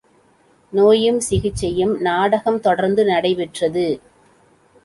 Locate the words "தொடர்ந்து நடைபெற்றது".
2.59-4.01